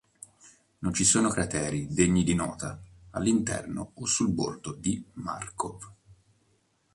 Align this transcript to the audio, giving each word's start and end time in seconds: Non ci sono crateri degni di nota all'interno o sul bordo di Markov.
Non 0.79 0.93
ci 0.95 1.03
sono 1.05 1.29
crateri 1.29 1.93
degni 1.93 2.23
di 2.23 2.33
nota 2.33 2.81
all'interno 3.11 3.91
o 3.93 4.05
sul 4.07 4.31
bordo 4.33 4.71
di 4.73 5.05
Markov. 5.13 5.93